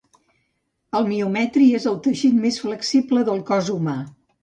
[0.99, 4.01] El miometri és el teixit més flexible del cos humà.